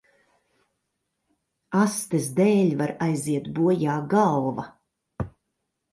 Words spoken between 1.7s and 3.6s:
Astes dēļ var aiziet